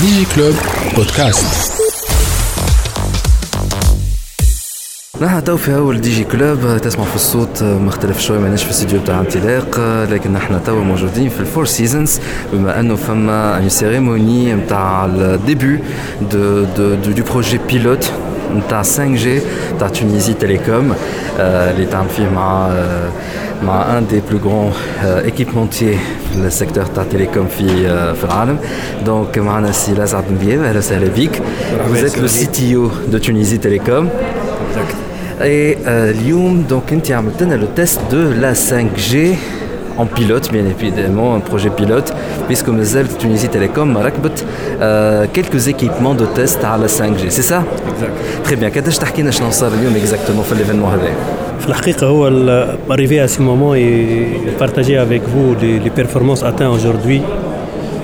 [0.00, 0.54] ديجي كلوب
[0.96, 1.72] بودكاست
[5.20, 9.00] نحن تو في أول دي جي كلوب تسمع في الصوت مختلف شوي ماناش في الاستديو
[9.00, 9.80] بتاع انطلاق
[10.10, 12.20] لكن نحن تو موجودين في الفور سيزونز
[12.52, 15.78] بما أنه فما سيريموني نتاع الديبي
[16.32, 18.12] دو دو دو بروجي بيلوت
[18.55, 19.41] نتاع 5 جي
[19.75, 20.93] نتاع تونيزي تيليكوم
[21.39, 22.69] اللي تعمل فيه مع
[23.63, 24.71] مع ان دي بلو غران
[25.03, 25.97] ايكيبمونتيي
[26.33, 27.67] في السيكتور تاع تيليكوم في
[28.15, 28.57] في العالم
[29.05, 31.41] دونك معنا السي لازعد بن اهلا وسهلا بك
[31.91, 34.05] Vous êtes le CTO de Tunisie Telecom.
[35.41, 39.15] Et euh, اليوم donc انت عملت لنا le test de la 5G
[40.01, 42.09] en pilote bien évidemment un projet pilote
[42.47, 44.43] puisque مازال Tunisie Telecom ركبت
[44.81, 47.59] euh, quelques équipements de test à la 5G c'est ça
[47.93, 48.15] Exact.
[48.47, 51.09] Très bien قداش تحكي لنا شنو صار اليوم exactement في l'événement هذا
[51.59, 56.43] في الحقيقة هو ال- arrivé à ce moment et partager avec vous les, les performances
[56.43, 57.21] atteintes aujourd'hui.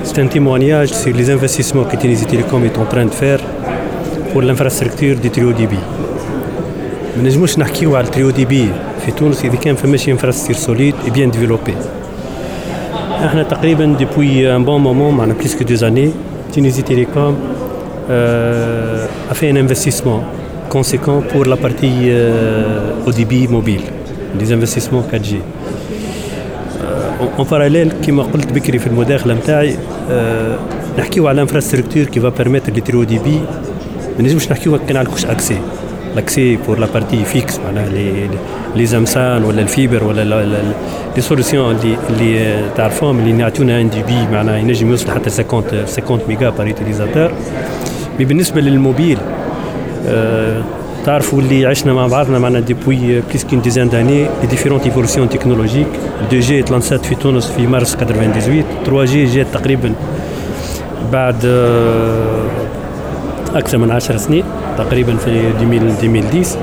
[0.08, 3.40] C'est un témoignage sur les investissements que Tunisie Telecom est en train de faire
[4.32, 5.84] pour l'infrastructure du trio débit.
[7.16, 8.68] ما نجموش نحكيو على التريو دي بي
[9.06, 11.74] في تونس اذا كان فماش انفراستركتور سوليد اي بيان ديفلوبي
[13.24, 16.10] احنا تقريبا ديبوي ان بون مومون معنا بليس كو دو زاني
[16.54, 17.38] تونيزي تيليكوم
[19.30, 20.20] a fait un investissement
[20.68, 23.82] conséquent pour la partie euh, au débit mobile,
[24.34, 25.34] des investissements 4G.
[25.34, 29.76] Euh, en, en parallèle, كما قلت بكري في المداخلة نتاعي
[30.10, 30.58] آه،
[30.98, 33.40] نحكيو على انفراستركتور كي va permettre لي تريو دي بي
[34.18, 35.58] ما نجمش نحكيو كان على كوش اكسي
[36.16, 37.88] l'accès pour la partie fixe معناها
[38.75, 40.45] لي زمسان ولا الفيبر ولا
[41.15, 45.63] لي سوليسيون اللي اللي تعرفوهم اللي يعطونا ان دي بي معناها ينجم يوصل حتى 50
[45.85, 47.31] 50 ميجا بار يوتيليزاتور
[48.19, 49.17] مي بالنسبة للموبيل
[50.07, 50.63] آه،
[51.05, 55.87] تعرفوا اللي عشنا مع بعضنا معنا ديبوي بليس كين ديزان داني لي ديفيرونت ايفولوسيون تكنولوجيك
[56.27, 59.93] 2 جي تلانسات في تونس في مارس 98 3 جي جات تقريبا
[61.11, 62.45] بعد آه،
[63.55, 64.43] أكثر من 10 سنين
[64.77, 66.59] تقريبا في 2000 2010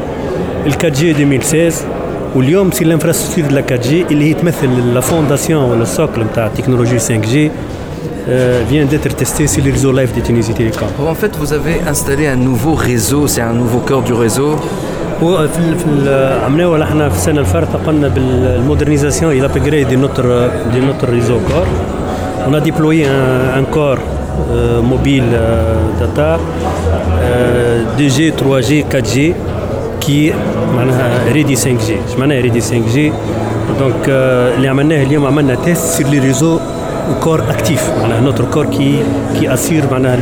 [0.67, 2.02] ال 4 جي 2016
[2.36, 6.46] واليوم سي الانفراستركتور دو لا 4 جي اللي هي تمثل لا فونداسيون ولا السوكل نتاع
[6.48, 7.52] التكنولوجي 5 جي
[8.72, 10.90] vient d'être testé sur les réseaux live de Tunisie Telecom.
[11.14, 14.56] En fait, vous avez installé un nouveau réseau, c'est un nouveau cœur du réseau.
[15.24, 19.96] هو في ال- في ال- عملناه احنا في السنه الفارطه قلنا بالمودرنيزاسيون الى ابجريد دي
[19.96, 21.66] نوتر دي نوتر ريزو كور
[22.50, 25.44] On a déployé un, un corps euh, mobile euh,
[26.02, 29.18] data euh, 2G, 3G, 4G
[30.04, 30.36] qui est
[30.75, 33.13] معناها ريدي 5 جي اش معناها ريدي 5 جي
[33.79, 36.59] دونك اللي عملناه اليوم عملنا تيست سير لي ريزو
[37.21, 39.03] كور اكتيف معناها نوتر كور كي
[39.41, 40.19] كي اسير معناها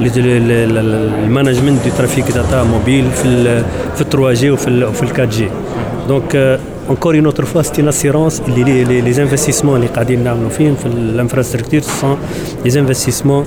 [0.00, 3.62] المانجمنت دو ترافيك داتا موبيل في
[3.96, 5.48] في 3 جي وفي في 4 جي
[6.08, 10.86] دونك اونكور اون اوتر فوا سيتي لاسيرونس اللي لي زانفستيسمون اللي قاعدين نعملوا فيهم في
[10.86, 12.18] الانفراستركتور سون
[12.64, 13.46] لي زانفستيسمون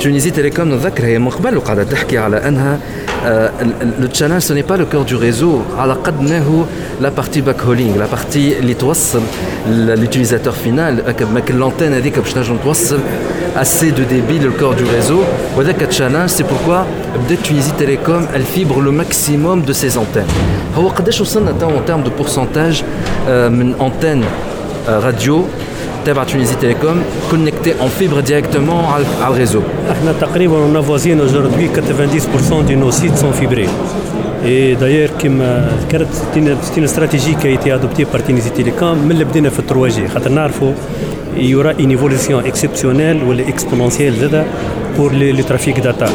[0.00, 0.70] Tunisie Télécom
[3.26, 3.50] euh,
[4.00, 5.62] le challenge ce n'est pas le cœur du réseau.
[7.02, 8.54] La partie backhauling la partie
[9.68, 11.12] l'utilisateur final euh,
[11.52, 12.16] l'antenne avec
[13.54, 15.22] assez de débit le corps du réseau.
[16.28, 16.86] C'est pourquoi
[17.36, 20.24] Tunisie Télécom elle fibre le maximum de ses antennes.
[20.78, 22.86] En termes de pourcentage
[23.28, 24.24] euh, antennes
[24.86, 25.46] radio
[25.99, 27.01] antenne راديو تبع تونيزي تيليكوم
[27.31, 32.91] connecté en fibre directement على على الريزو احنا تقريبا on avoisine aujourd'hui 90% de nos
[32.91, 33.69] sites sont fibrés.
[34.45, 36.07] Et d'ailleurs, كما ذكرت
[36.63, 39.67] c'est une stratégie qui a été adoptée par Tunisie Telecom من اللي بدينا في ال
[39.67, 40.71] 3 g خاطر نعرفوا
[41.37, 44.45] il y aura une évolution exceptionnelle ولا exponentielle زادا
[44.97, 46.07] pour le, le trafic data.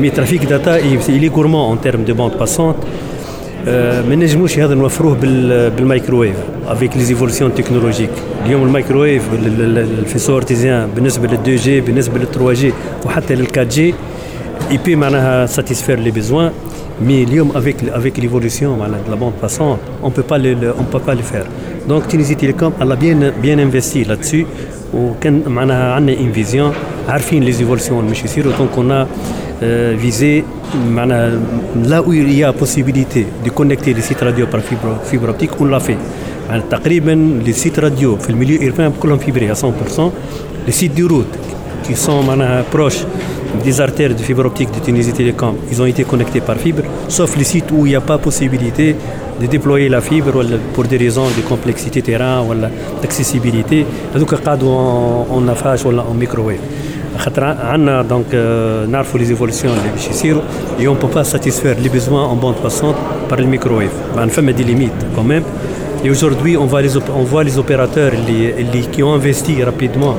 [0.00, 2.80] Mais trafic data il, il est gourmand en termes de bande passante.
[3.65, 5.15] ما نجموش هذا نوفروه
[5.77, 6.35] بالمايكرويف
[6.67, 8.09] افيك لي زيفولسيون تكنولوجيك
[8.45, 12.73] اليوم المايكرويف الفيسو ارتيزيان بالنسبة لل2 جي بالنسبة لل3 جي
[13.05, 13.93] وحتى لل4 جي
[14.71, 16.51] اي بي معناها ساتيسفير لي بيزوان
[17.01, 20.37] مي اليوم افيك افيك ليفولوسيون معناها لا بون باسون اون بو با
[20.69, 21.45] اون بو با لي فير
[21.89, 24.45] دونك تينيزي تيليكوم الا بيان بيان انفيستي لا دسي
[24.94, 26.72] وكان معناها عندنا ان فيزيون
[27.08, 29.06] عارفين لي زيفولسيون اللي مش يصيروا دونك on a
[29.62, 30.44] euh, visé
[30.88, 31.40] معناها
[31.84, 35.60] là où il y a possibilité de connecter les sites radio par fibre, fibre optique
[35.60, 35.98] on l'a fait
[36.50, 39.66] يعني تقريبا les sites radio في الميليو urbain كلهم فيبري à 100%
[40.68, 41.34] les sites de route
[41.84, 42.20] qui sont
[42.72, 43.04] proches
[43.64, 47.36] des artères de fibre optique de Tunisie Télécom, ils ont été connectés par fibre, sauf
[47.36, 48.96] les sites où il n'y a pas possibilité
[49.40, 50.44] de déployer la fibre
[50.74, 52.54] pour des raisons de complexité terrain ou
[53.00, 53.86] d'accessibilité.
[54.14, 56.58] Donc, on a fait en microwave.
[58.08, 58.86] donc euh,
[59.18, 59.70] les évolutions
[60.78, 62.96] et on ne peut pas satisfaire les besoins en bande passante
[63.28, 63.90] par le microwave.
[64.16, 65.44] On fait des limites quand même.
[66.04, 68.12] Et aujourd'hui, on, on voit les opérateurs
[68.92, 70.16] qui ont investi rapidement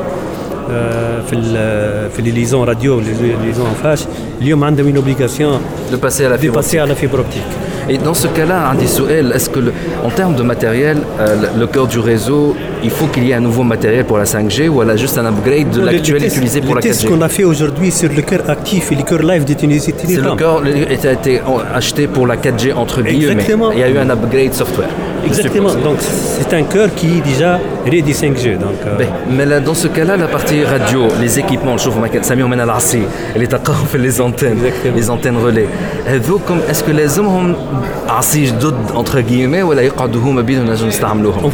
[2.15, 3.13] في les liaisons radio, les
[3.45, 4.07] liaisons en flash,
[4.41, 5.59] اليوم عندهم une obligation
[5.91, 7.51] de passer à la fibre, passer à la fibre optique.
[7.88, 9.72] Et dans ce cas-là, est-ce que le,
[10.04, 13.40] en termes de matériel, euh, le cœur du réseau, il faut qu'il y ait un
[13.40, 16.80] nouveau matériel pour la 5G ou elle juste un upgrade de l'actuel utilisé pour la
[16.80, 19.54] 4G Ce qu'on a fait aujourd'hui sur le cœur actif et le cœur live de
[19.54, 21.40] Tunisie C'est le cœur qui a été
[21.74, 23.32] acheté pour la 4G entre guillemets.
[23.32, 23.72] Exactement.
[23.72, 24.88] Il y a eu un upgrade software.
[25.24, 25.74] Exactement.
[25.74, 28.58] Donc c'est un cœur qui est déjà ready 5G.
[28.58, 28.96] Donc, euh...
[28.98, 32.66] ben, mais là, dans ce cas-là, la partie radio, les équipements, je trouve Samir Mena
[32.66, 33.00] Larsi,
[33.34, 33.50] elle est
[33.86, 34.58] fait les antennes,
[34.94, 35.66] les antennes relais.
[36.06, 37.54] Est-ce que les hommes ont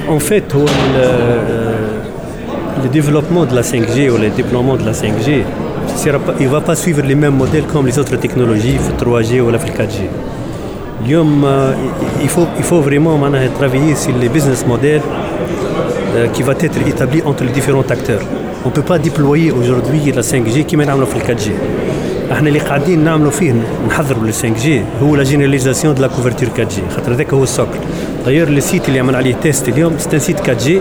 [0.08, 0.54] En fait,
[2.82, 5.42] le développement de la 5G ou le déploiement de la 5G,
[6.40, 9.58] il ne va pas suivre les mêmes modèles comme les autres technologies, 3G ou la
[9.58, 10.08] 4G.
[12.22, 13.18] il faut, vraiment
[13.58, 15.02] travailler sur les business models
[16.32, 18.20] qui va être établi entre les différents acteurs.
[18.64, 21.50] On ne peut pas déployer aujourd'hui la 5G qui maintenant في 4G.
[22.32, 23.55] إحنا اللي قاعدين نعملوا فيه
[23.88, 27.43] نحضروا لل 5 جي هو لا جينيزاسيون دو لا كوفرتور 4 جي خاطر هذاك هو
[27.43, 27.79] السوكل
[28.26, 30.81] دايور لي سيت اللي عمل عليه تيست اليوم سيت 4 جي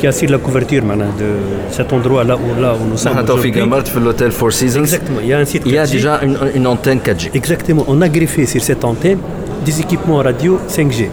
[0.00, 1.24] كي اسير لا كوفرتور معناها دو
[1.70, 5.24] سيت اندرو لا أو لا أو نوسا إحنا توفيق عمرت في الاوتيل فور سيزونز اكزاكتومون
[5.24, 8.62] يا ان سيت 4 جي يا ديجا اون انتين 4 جي اكزاكتومون اون اغريفي سير
[8.62, 9.18] سيت انتين
[9.66, 11.08] ديز ايكيبمون راديو 5 جي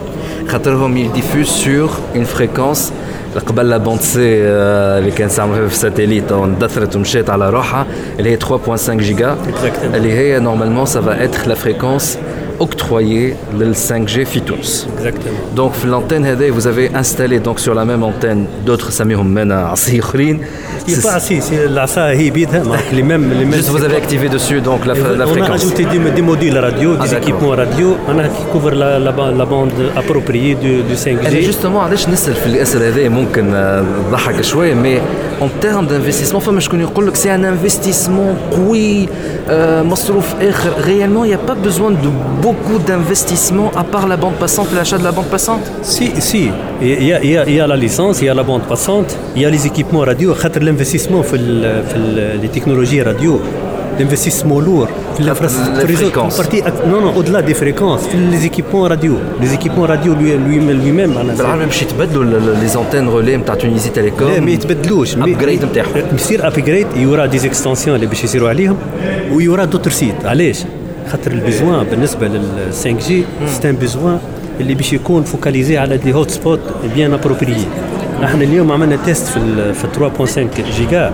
[0.97, 2.93] ils diffusent sur une fréquence
[3.47, 4.21] قبل لا بوند سي
[4.99, 7.87] اللي كان استعملوها في الساتيليت اندثرت ومشات على روحها
[8.19, 9.37] اللي هي 3.5 جيجا
[9.95, 12.19] اللي هي نورمالمون سافا اتر لا فريكونس
[12.59, 14.87] octroyé le 5G Fitous.
[14.99, 15.39] Exactement.
[15.55, 19.73] Donc l'antenne vous avez installé donc sur la même antenne d'autres Samihum Mena
[20.87, 21.87] Il n'est pas assis, c'est la
[22.93, 23.55] les mêmes, les mêmes.
[23.55, 25.49] Juste vous avez activé dessus donc la, la fréquence.
[25.49, 28.71] On a ajouté des, des modules radio, des ah, équipements radio, on a qui couvrent
[28.83, 31.43] la, la, la bande appropriée du, du 5G.
[31.43, 33.45] justement, علاش نسال في الاسئله هذه ممكن
[34.11, 35.01] تضحك شويه mais
[35.43, 39.09] en termes d'investissement فما شكون يقول لك c'est un investissement قوي
[39.85, 42.09] مصروف اخر réellement il n'y a pas besoin de
[42.46, 45.64] beaucoup d'investissements à part la bande passante, l'achat de la bande passante?
[45.82, 46.44] Si, si.
[46.80, 49.66] Il y, a, la licence, il y a la bande passante, il y a les
[49.66, 53.42] équipements radio, l'investissement dans les technologies radio.
[53.98, 54.90] L'investissement lourd,
[55.22, 58.04] l'infrastructure, partie, ah, non, non, au-delà des fréquences,
[58.34, 59.14] les équipements radio.
[59.42, 60.80] Les équipements radio lui-même.
[60.84, 60.92] Lui,
[61.62, 61.70] même
[62.62, 64.28] les antennes relais tu de Tunisie Télécom.
[64.44, 65.24] Mais ils ne
[66.42, 66.88] euh, upgrade.
[66.98, 70.24] Il y aura des extensions, il y aura d'autres sites.
[70.26, 70.52] Allez.
[71.08, 74.20] خاطر البيزوان بالنسبة لل 5 جي سي ان بيزوان
[74.60, 76.60] اللي باش يكون فوكاليزي على دي هوت سبوت
[76.96, 77.66] بيان ابروبريي
[78.24, 79.88] إحنا اليوم عملنا تيست في في
[80.58, 81.14] 3.5 جيجا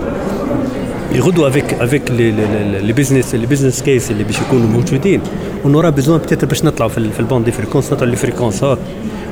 [1.16, 5.22] يغدوا افيك افيك لي بزنس لي بزنس كيس اللي باش يكونوا موجودين.
[5.66, 8.78] ونورا بيزوان بتاتر باش نطلعوا في البوند دي فريكونس نطلعوا لي فريكونسات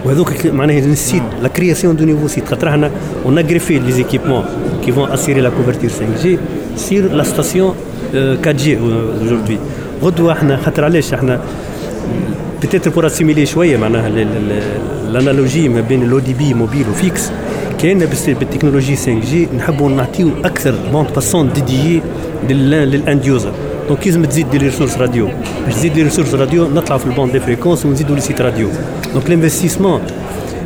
[0.06, 2.92] وهذوك معناها نسيت لا كرياسيون دو نيفو سيت خاطر إحنا
[3.26, 4.46] اون اغريفي لي زيكيبمون
[4.86, 6.40] كي فون اسيري لا كوفرتور 5 جي
[6.76, 7.76] سير لا ستاسيون
[8.16, 9.58] 4 جي aujourd'hui.
[10.02, 11.42] غدوة إحنا خاطر علاش إحنا
[12.64, 14.08] بتاتر بور اسيميلي شوية معناها
[15.10, 17.32] الانالوجي ما بين الاو دي بي موبيل وفيكس
[17.82, 22.02] كان بالتكنولوجي 5 جي نحبوا نعطيو أكثر بوند باسون ديديي
[22.50, 23.52] للاند يوزر
[23.88, 25.30] دونك لازم تزيد دي ريسورس راديو
[25.66, 28.70] باش تزيد دي ريسورس راديو نطلعوا في البوند دي فريكونس ونزيدوا لي سيت راديو
[29.14, 30.02] دونك الانفستيسمون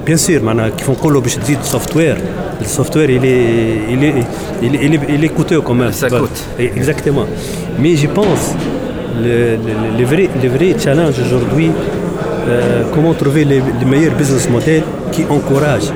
[0.05, 2.17] بيان سور معناها كيف نقولوا باش تزيد سوفت وير
[2.61, 4.25] السوفت وير il est il est
[4.65, 5.91] il est il est, il est coûteux quand même.
[5.91, 6.39] Ça coûte.
[6.79, 7.25] Exactement.
[7.81, 8.45] Mais je pense
[9.21, 9.57] le,
[9.97, 11.71] le, vrai, le vrai challenge aujourd'hui,
[12.47, 15.91] euh, comment trouver les, les, meilleurs business model qui encouragent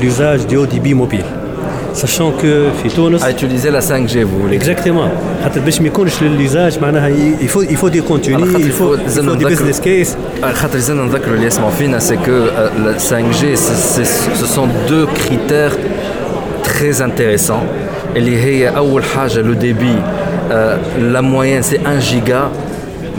[0.00, 1.24] l'usage du haut débit mobile.
[1.92, 3.18] Sachant que Fitounes.
[3.22, 5.08] À utiliser la 5G, vous voulez Exactement.
[6.36, 6.78] l'usage,
[7.40, 10.16] il faut, il faut des contenus, il faut, il faut business case.
[12.00, 15.76] C'est que euh, la 5G, ce sont deux critères
[16.64, 17.62] très intéressants.
[18.16, 18.36] Et les
[19.42, 19.96] le débit.
[20.51, 20.77] euh,
[21.13, 22.49] la moyenne c'est 1 giga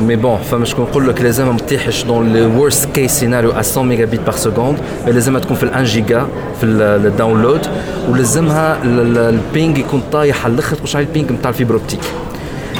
[0.09, 3.63] mais bon فما شكون نقول لك لازم ما تطيحش dans le worst case scenario à
[3.63, 4.77] 100 mégabits par seconde
[5.07, 6.21] mais لازمها تكون في 1 giga
[6.61, 7.67] في الداونلود
[8.09, 12.01] ولازمها البينج يكون طايح على الاخر تخش على البينج نتاع الفيبر اوبتيك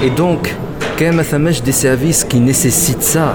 [0.03, 0.55] اي دونك
[0.99, 3.35] كان ما ثماش دي سيرفيس كي نيسيسيت سا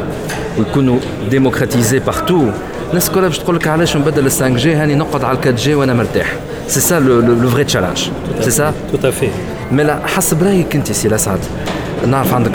[0.57, 0.97] ويكونوا
[1.29, 2.47] ديموكراتيزي بارتو
[2.89, 5.51] الناس كلها باش تقول لك علاش نبدل ال 5 جي هاني نقعد على ال 4
[5.51, 6.33] جي وانا مرتاح
[6.67, 8.09] سي سا لو vrai challenge
[8.41, 9.11] c'est ça tout à
[9.70, 11.38] fait مي لا حسب رأيك أنت سي الأسعد.
[12.06, 12.50] نعرف عندك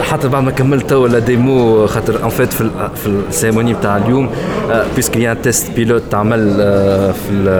[0.00, 4.30] حتى بعد ما كملت ولا ديمو خاطر ان فيت في في السيرموني بتاع اليوم
[4.96, 6.56] بيسك يا تيست بيلوت تعمل
[7.12, 7.50] في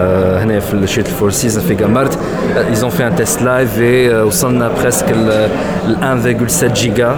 [0.43, 2.17] هنا في الشيت فور سيزون في جامارت
[2.69, 3.79] ايزون في ان تيست لايف
[4.27, 5.47] وصلنا بريسك ل
[6.61, 7.15] 1,7 جيجا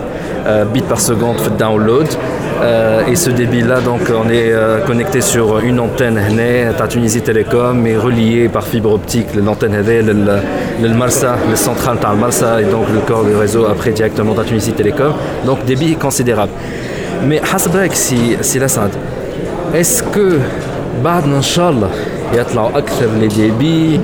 [0.47, 2.07] بيت بار سكوند في الداونلود
[2.60, 6.18] Euh, et ce débit-là, donc, on est euh, connecté sur une antenne
[6.78, 10.14] à Tunisie Télécom, et relié par fibre optique l'antenne le,
[10.82, 14.36] le Marsa, le central par le Marsa, et donc le corps du réseau après directement
[14.38, 15.12] à Tunisie Télécom.
[15.46, 16.52] Donc, débit considérable.
[17.26, 18.66] Mais Hasbrek, si, si la
[19.74, 20.38] est-ce que,
[21.04, 21.90] بعد Inch'Allah,
[22.34, 24.00] يطلعوا أكثر les débits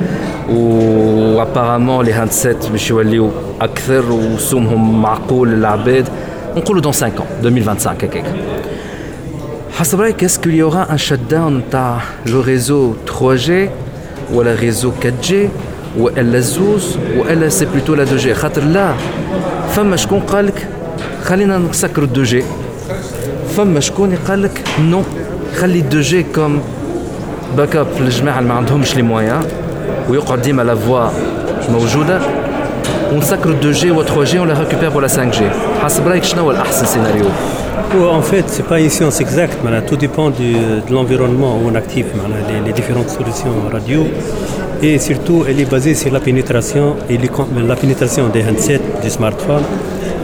[0.50, 6.08] ou apparemment les handsets باش يوليو أكثر وسومهم معقول للعباد
[6.56, 8.04] on coule dans 5 ans, 2025
[10.22, 13.68] Est-ce qu'il y aura un shutdown de le réseau 3G
[14.32, 15.48] ou le réseau 4G
[15.98, 16.42] ou elle
[17.16, 18.34] ou elle c'est plutôt la 2G
[18.72, 18.94] là
[19.74, 20.68] فما شكون قال لك
[21.24, 22.34] خلينا نسكروا 2G
[23.56, 25.02] فما شكون قال لك نو
[25.56, 26.60] خلي 2G comme
[27.58, 29.44] backup للجماعه اللي ما عندهمش لي مويان
[30.08, 31.08] ويقعد ديما لا فوا
[31.70, 32.20] موجوده
[33.14, 35.42] on sacre 2G ou 3G, on les récupère pour la 5G.
[36.70, 37.26] C'est scénario
[38.12, 41.74] En fait, ce n'est pas une science exacte, mais tout dépend de l'environnement où on
[41.74, 42.06] active
[42.48, 44.06] les, les, différentes solutions radio.
[44.82, 47.18] Et surtout, elle est basée sur la pénétration, et
[47.66, 49.64] la pénétration des handsets, des smartphones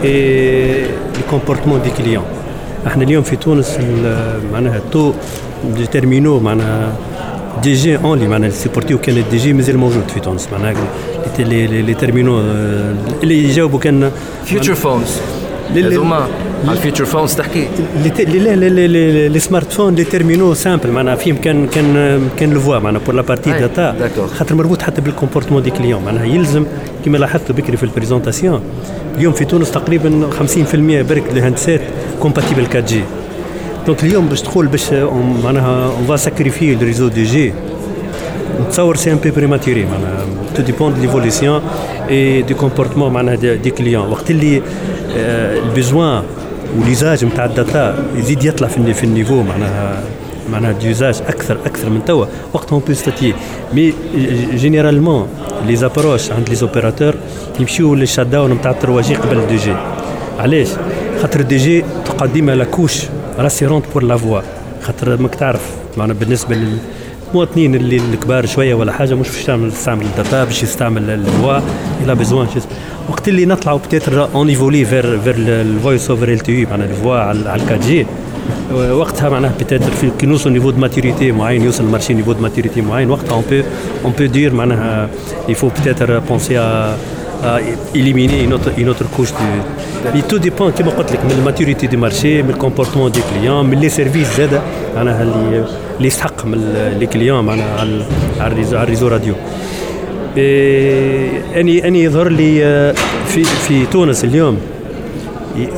[0.03, 0.85] et
[1.17, 2.25] le comportement des clients.
[2.87, 3.77] احنا اليوم في تونس
[4.53, 5.13] معناها التو
[5.77, 6.93] دي تيرمينو معناها
[7.62, 10.74] دي جي اونلي معناها سيبورتيو كان الدي جي مازال موجود في تونس معناها
[11.38, 12.40] لي لي تيرمينو
[13.22, 14.10] اللي يجاوبوا كان
[14.44, 15.18] فيوتشر فونز
[15.74, 16.28] هذوما
[16.64, 17.68] على الفيوتشر فونز تحكي
[18.18, 23.02] لي لي سمارت فون لي تيرمينو سامبل معناها فيهم كان كان كان لو فوا معناها
[23.06, 23.92] بور لا بارتي داتا
[24.26, 26.66] خاطر مربوط حتى بالكومبورتمون دي كليون معناها يلزم
[27.04, 28.60] كما لاحظت بكري في البريزونتاسيون
[29.16, 30.30] اليوم في تونس تقريبا
[30.72, 31.80] 50% برك الهاندسات
[32.20, 33.02] كومباتيبل 4 جي
[33.86, 34.92] دونك اليوم باش تقول باش
[35.44, 37.52] معناها اون فا ساكريفي الريزو دي جي
[38.60, 41.62] نتصور سي ان بي بريماتيري معناها تو ديبون دو ليفوليسيون
[42.10, 44.62] اي دو كومبورتمون معناها دي كليون وقت اللي
[45.16, 46.22] البيزوان
[46.78, 50.02] وليزاج نتاع الداتا يزيد يطلع في النيفو معناها
[50.52, 52.26] معناها ديوزاج أكثر أكثر من توا.
[52.52, 53.34] وقتها اون بو ستاتي
[53.74, 53.92] مي
[54.54, 55.26] جينيرالمون
[55.66, 57.14] لي زابروش عند لي زوبيراتور
[57.60, 59.74] يمشيو للشات داون نتاع 3 جي قبل دي جي
[60.38, 60.68] علاش؟
[61.22, 63.02] خاطر دي جي تقدم لاكوش
[63.38, 64.40] راسيرونت بور لا فوا.
[64.82, 70.06] خاطر ماك تعرف معنا بالنسبة للمواطنين اللي الكبار شوية ولا حاجة مش باش تعمل تستعمل
[70.06, 71.58] الداتا باش يستعمل الفوا.
[72.04, 72.48] إلى بيزوان
[73.10, 77.50] وقت اللي نطلعوا بتيتر اون ايفولي فير فير الفويس اوفر ال تي معناها الفوا على
[77.50, 78.06] 4 جي
[78.72, 82.80] وقتها معناها بتيتر في كي نوصل نيفو دو ماتوريتي معين يوصل المارشي نيفو دو ماتوريتي
[82.80, 83.62] معين وقتها اون بو
[84.04, 85.08] اون بو دير معناها
[85.48, 86.58] يفو بتيتر بونسي
[87.94, 89.46] éliminer une autre, une autre couche de.
[90.14, 90.50] Mais tout je
[91.30, 94.60] de la maturité du marché, du comportement des clients, mais les services زاد
[94.96, 95.64] معناها اللي
[95.96, 96.58] اللي يستحق من
[97.00, 98.04] les clients معناها على
[98.40, 99.34] على الريزو راديو.
[100.36, 102.94] اني اني يظهر لي
[103.26, 104.58] في في تونس اليوم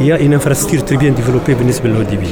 [0.00, 2.27] يا ان انفراستركتور تري بيان ديفلوبي بالنسبة للهو دي بي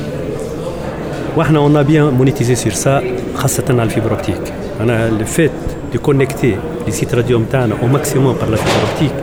[1.37, 3.03] وإحنا اون بيان مونيتيزي سير سا
[3.35, 5.51] خاصه على الفيبر اوبتيك أنا الفيت
[5.94, 9.14] دو كونيكتي لي سيت راديو نتاعنا او ماكسيموم بار لا فيبر اوبتيك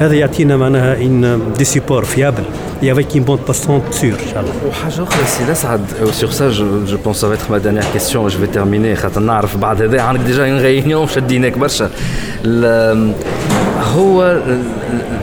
[0.00, 2.44] هذا يعطينا معناها ان دي سيبور فيابل
[2.82, 4.68] et avec une bande passante sûre, Inch'Allah.
[4.68, 5.80] وحاجة أخرى سي الأسعد
[6.12, 9.20] sur ça je, je pense ça va être ma dernière question je vais terminer خاطر
[9.20, 11.90] نعرف بعد هذا عندك ديجا اون ريونيون شديناك برشا
[13.94, 14.42] هو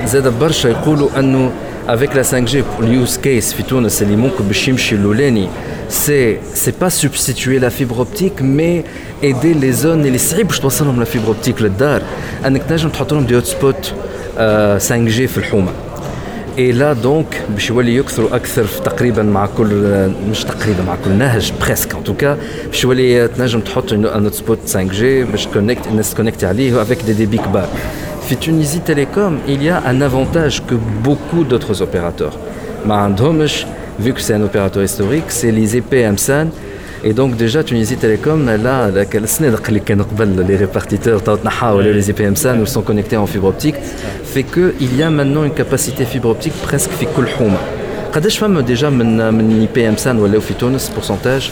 [0.06, 1.52] زاد برشا يقولوا انه
[1.88, 5.48] avec la 5G pour use case في تونس اللي ممكن باش يمشي الاولاني
[5.90, 8.76] c'est c'est pas substituer la fibre optique mais
[9.24, 12.02] aider les zones اللي صعيب باش توصلهم la fibre optique للدار
[12.46, 13.94] انك تنجم تحط لهم دي هوت سبوت
[14.80, 15.72] 5G في الحومه
[16.58, 19.68] اي لا دونك باش يولي يكثروا اكثر في تقريبا مع كل
[20.32, 24.60] مش تقريبا مع كل نهج بريسك ان توكا باش يولي تنجم تحط ان هوت سبوت
[24.64, 27.68] 5 جي باش تكونكت الناس تكونكتي عليه افيك دي ديبي كبار
[28.30, 30.76] في تونيزي تيليكوم il y a un avantage que
[31.08, 32.36] beaucoup d'autres opérateurs
[32.86, 33.66] ما عندهمش
[34.00, 36.48] vu que c'est un opérateur historique c'est les EPM-SAN
[37.04, 41.22] Et donc déjà Tunisie Télécom, là, les répartiteurs
[41.82, 43.76] les IPM SAN nous sont connectés en fibre optique,
[44.34, 47.58] fait qu'il y a maintenant une capacité fibre optique presque في كل حومة.
[48.14, 51.52] قداش فما ديجا من من اي بي ام سان ولاو في تونس بورسنتاج؟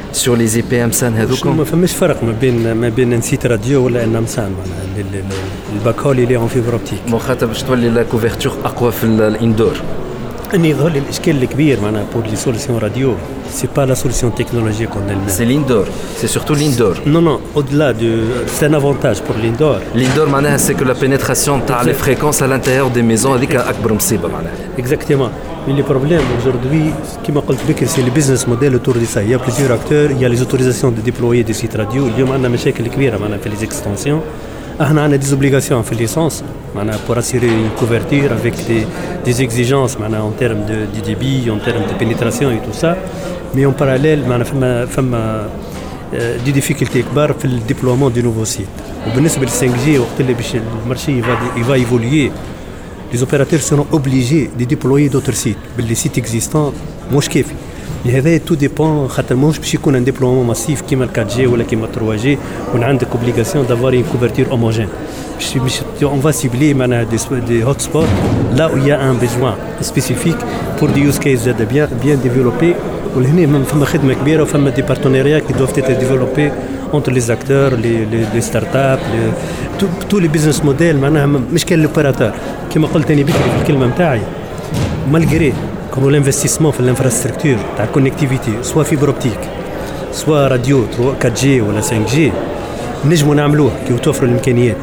[0.13, 3.45] سور لي زي بي ام سان هذوكم ما فماش فرق ما بين ما بين نسيت
[3.45, 4.51] راديو ولا ان ام سان
[5.73, 9.73] الباك هول اللي اون فيبر اوبتيك مخاطر باش تولي لا كوفرتور اقوى في الاندور
[10.55, 13.15] اني يظهر لي الاشكال الكبير معناها بور لي سوليسيون راديو
[13.51, 15.87] سي با لا سوليسيون تكنولوجيك كون المام سي ليندور
[16.17, 18.23] سي سورتو ليندور نو نو أو دلا دو
[18.59, 22.47] سي ان افونتاج بور ليندور ليندور معناها سي كو لا بينيتراسيون تاع لي فريكونس ا
[22.47, 25.31] لانتيريور دي ميزون هذيك اكبر مصيبه معناها اكزاكتومون
[25.66, 26.92] mais les problèmes aujourd'hui
[27.26, 30.10] كما قلت بكري c'est le business model autour de ça il y a plusieurs acteurs
[30.10, 33.38] il y a les autorisations de déployer des sites radio اليوم عندنا مشاكل كبيره معناها
[33.38, 34.20] في les extensions
[34.82, 36.42] احنا عندنا des obligations في licence
[37.06, 38.86] pour assurer une couverture avec des,
[39.24, 42.96] des exigences en termes de, de, débit, en termes de pénétration et tout ça.
[43.54, 48.68] Mais en parallèle, il y a des difficultés pour le déploiement du nouveau site.
[49.06, 52.30] Au bénéfice de 5G, le marché il va, il va évoluer.
[53.12, 55.64] Les opérateurs seront obligés de déployer d'autres sites.
[55.78, 56.72] Les sites existants,
[57.10, 57.54] moi je kiffe.
[58.06, 61.86] هذا تو ديبون خاطر ماهوش باش يكون ان ديبلومون ماسيف كيما 4 جي ولا كيما
[61.86, 62.38] 3 جي
[62.74, 64.88] وين عندك اوبليغاسيون دافوار اون كوفرتور هوموجين
[65.56, 67.16] باش اون فا سيبلي معناها دي,
[67.48, 68.06] دي هوت سبوت
[68.54, 70.36] لا او يا ان بيزوان سبيسيفيك
[70.80, 72.74] بور دي يوز كيس زاد بيان بيان ديفلوبي
[73.16, 76.52] ولهنا فما خدمه كبيره وفما دي بارتنيريا كي دوف تيتر ديفلوبي
[76.93, 79.05] Entre les acteurs, les, les, les startups,
[80.09, 82.31] tous les business models معناها مش كان لوبيراتور
[82.73, 84.21] كما قلت أنا بكري في الكلمة نتاعي
[85.11, 85.53] مالغري
[85.95, 89.45] comme l'investissement في l'infrastructure تاع connectivité soit fibre optique
[90.13, 90.77] soit radio
[91.23, 92.17] 4G ولا 5G
[93.05, 94.77] نجموا نعملوه كي توفروا الإمكانيات.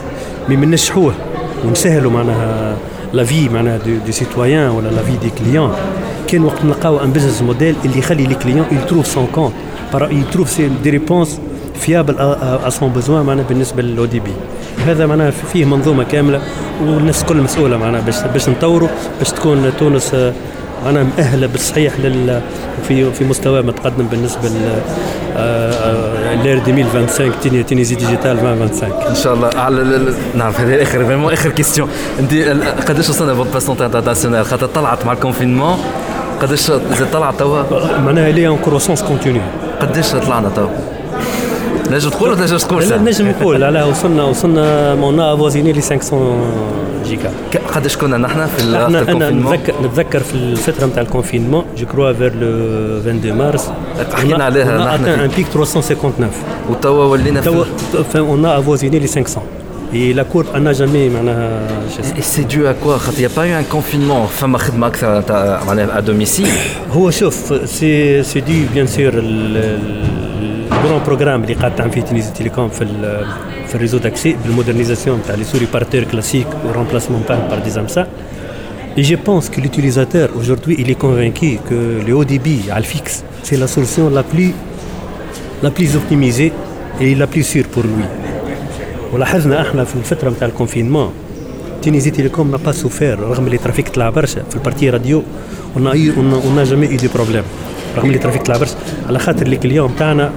[0.48, 1.14] مي من نشحوه
[1.64, 2.76] ونسهلوا معناها
[3.12, 5.72] لا في معناها دو, دو سيتويان ولا لا في دي كليون
[6.28, 9.52] كان وقت نلقاو ان بزنس موديل اللي يخلي لي كليون يتروف سون كونت
[10.10, 11.40] يتروف دي ريبونس
[11.80, 14.32] فيابل ا سون بوزوان معناها بالنسبة للاو دي بي
[14.86, 16.40] هذا معناها فيه منظومة كاملة
[16.84, 20.14] والناس الكل مسؤولة معناها باش باش نطوروا باش تكون تونس
[20.86, 22.40] أنا مؤهله بالصحيح لل
[22.88, 24.78] في في مستوى متقدم بالنسبة ل
[26.42, 29.50] لير 2025 تونيزي ديجيتال 2025 إن شاء الله.
[29.56, 30.00] على
[30.34, 31.88] نعرف هذا اخر فريمون آخر كيستيون
[32.20, 32.34] أنت
[32.88, 35.78] قداش وصلنا فوت باسونت انترناسيونال خاطر طلعت مع الكونفينمون.
[36.42, 36.70] قداش
[37.12, 37.62] طلعت توا؟
[37.98, 39.42] معناها لي اون كروسونس كونتينيو.
[39.80, 40.68] قداش طلعنا توا؟
[41.90, 43.64] نجم تقول ولا نجم تقول نجم نقول.
[43.64, 46.32] على وصلنا وصلنا مون افوزيني لي 500
[47.04, 47.30] جيجا.
[47.74, 52.34] قداش كنا نحن في إحنا أنا نتذكر نتذكر في الفترة نتاع الكونفينمون جو كروا فير
[52.34, 53.70] لو 22 مارس
[54.12, 56.30] حكينا عليها نحن ان بيك 359
[56.70, 57.64] وتوا ولينا توا
[58.16, 59.42] اون افوزيني لي 500
[59.92, 61.06] Et la courbe n'a jamais
[62.18, 64.28] Et c'est dû à quoi Il n'y a pas eu un confinement
[64.86, 65.22] أكثر
[65.98, 66.48] à domicile?
[66.92, 68.40] هو شوف سي سي
[70.67, 72.85] دي بيان سور الجرون بروغرام اللي قاعد تعمل فيه تونيزي تيليكوم في
[73.67, 78.07] في الريزو داكسي بالمودرنيزاسيون تاع لي سوري بارتور كلاسيك و remplacement par, par des AMSA.
[78.97, 82.87] Et je pense que l'utilisateur aujourd'hui il est convaincu que le haut débit à le
[82.93, 84.51] fixe c'est la solution la plus
[85.65, 86.51] la plus optimisée
[87.03, 88.05] et la plus sûre pour lui.
[89.13, 91.11] ولاحظنا احنا في الفتره نتاع الكونفينمون
[91.81, 95.23] تونيزي تيليكوم n'a pas souffert رغم اللي ترافيك طلع برشا في البارتي راديو
[95.75, 97.45] on a eu on a jamais eu de problème
[97.97, 98.75] رغم اللي ترافيك طلع برشا
[99.07, 100.31] على خاطر اللي اليوم تاعنا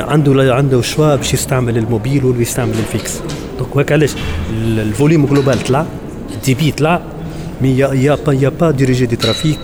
[0.00, 3.12] عنده عنده شوا باش يستعمل الموبيل ولا يستعمل الفيكس.
[3.58, 4.10] دونك هكا علاش
[4.62, 5.86] الفوليوم جلوبال طلع
[6.34, 7.00] الدي بي طلع
[7.60, 9.58] مي يا يا با يا با ديريجي دي ترافيك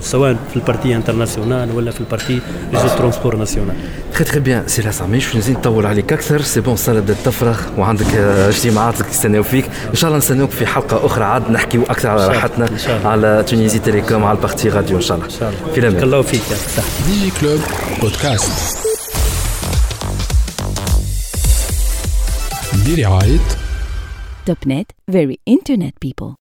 [0.00, 2.40] سواء في البارتي انترناسيونال ولا في البارتي
[2.74, 3.74] ريزو ترونسبور ناسيونال
[4.12, 7.60] تخي تخي بيان سي لا مش نزيد نطول عليك أكثر سي بون الصاله بدات تفرغ
[7.78, 12.26] وعندك اجتماعات يستناو فيك ان شاء الله نستناوك في حلقه أخرى عاد نحكيو أكثر على
[12.26, 12.68] راحتنا
[13.04, 16.22] على تونيزي تيليكوم على البارتي راديو ان شاء الله ان شاء الله في الامان الله
[16.22, 16.42] فيك
[17.06, 17.60] دي جي كلوب
[18.00, 18.81] بودكاست
[22.87, 23.39] برعاية
[24.45, 26.31] توب نت very internet people